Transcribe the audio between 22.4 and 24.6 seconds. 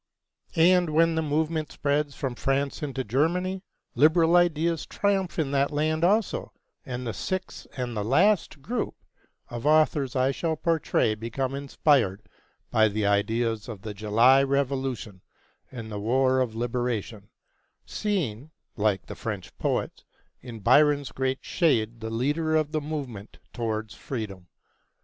of the movement towards freedom.